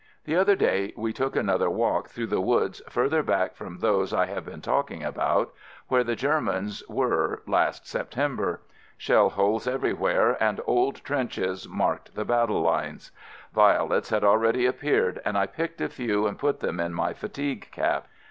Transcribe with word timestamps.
The 0.25 0.35
other 0.35 0.55
day, 0.55 0.93
we 0.97 1.13
took 1.13 1.35
another 1.35 1.69
walk 1.69 2.09
through 2.09 2.25
the 2.25 2.41
woods 2.41 2.81
further 2.89 3.21
back 3.21 3.53
from 3.53 3.77
those 3.77 4.11
I 4.15 4.25
have 4.25 4.43
been 4.47 4.59
talking 4.59 5.03
about, 5.03 5.53
where 5.89 6.03
the 6.03 6.15
Germans 6.15 6.81
were 6.89 7.43
last 7.45 7.87
September. 7.87 8.61
Shell 8.97 9.29
holes 9.29 9.67
everywhere, 9.67 10.37
and 10.41 10.59
old 10.65 11.03
trenches 11.03 11.69
148 11.69 11.69
AMERICAN 11.69 12.15
AMBULANCE 12.15 12.15
marked 12.15 12.15
the 12.15 12.25
battle 12.25 12.61
lines. 12.63 13.11
Violets 13.53 14.09
had 14.09 14.23
al 14.23 14.37
ready 14.37 14.65
appeared 14.65 15.21
and 15.23 15.37
I 15.37 15.45
picked 15.45 15.81
a 15.81 15.87
few 15.87 16.25
and 16.25 16.39
put 16.39 16.61
them 16.61 16.79
in 16.79 16.95
my 16.95 17.13
fatigue 17.13 17.67
cap. 17.71 18.07